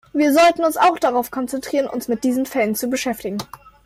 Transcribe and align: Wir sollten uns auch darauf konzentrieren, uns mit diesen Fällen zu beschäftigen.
Wir 0.13 0.33
sollten 0.33 0.63
uns 0.65 0.77
auch 0.77 0.97
darauf 0.97 1.29
konzentrieren, 1.29 1.85
uns 1.87 2.07
mit 2.07 2.23
diesen 2.23 2.47
Fällen 2.47 2.73
zu 2.73 2.87
beschäftigen. 2.89 3.37